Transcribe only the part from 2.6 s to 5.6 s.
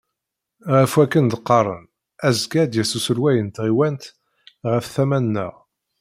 ad d-yas uselway n tɣiwant ɣer tama-nneɣ.